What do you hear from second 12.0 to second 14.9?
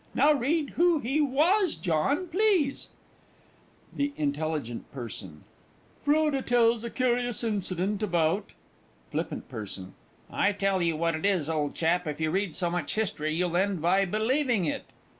if you read so much history, you'll end by believing it!